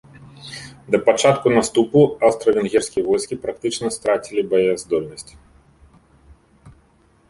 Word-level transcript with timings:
Да 0.95 0.99
пачатку 1.09 1.47
наступу 1.57 1.97
аўстра-венгерскія 2.29 3.03
войскі 3.11 3.35
практычна 3.45 3.87
страцілі 4.01 4.41
баяздольнасць. 4.57 5.39